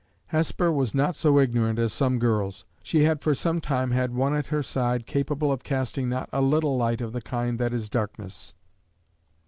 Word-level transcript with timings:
Hesper 0.29 0.71
was 0.71 0.95
not 0.95 1.15
so 1.15 1.37
ignorant 1.37 1.77
as 1.77 1.93
some 1.93 2.17
girls; 2.17 2.65
she 2.81 3.03
had 3.03 3.21
for 3.21 3.35
some 3.35 3.61
time 3.61 3.91
had 3.91 4.15
one 4.15 4.33
at 4.33 4.47
her 4.47 4.63
side 4.63 5.05
capable 5.05 5.51
of 5.51 5.63
casting 5.63 6.09
not 6.09 6.27
a 6.33 6.41
little 6.41 6.75
light 6.75 7.01
of 7.01 7.13
the 7.13 7.21
kind 7.21 7.59
that 7.59 7.71
is 7.71 7.87
darkness. 7.87 8.55